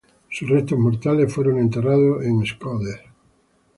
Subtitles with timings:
[0.31, 3.01] Sus restos mortales fueron enterrados en Shkodër.